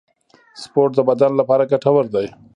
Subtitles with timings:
[0.61, 2.27] سپورت د بدن لپاره ګټور دی